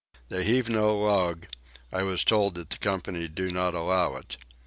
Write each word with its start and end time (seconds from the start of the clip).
They 0.29 0.43
heave 0.45 0.67
no 0.67 0.97
log: 0.97 1.45
I 1.93 2.01
was 2.01 2.23
told 2.23 2.55
that 2.55 2.71
the 2.71 2.79
company 2.79 3.27
do 3.27 3.51
not 3.51 3.75
allow 3.75 4.15
it. 4.15 4.35